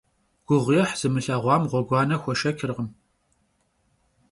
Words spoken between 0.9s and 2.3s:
zımılheğuam ğueguane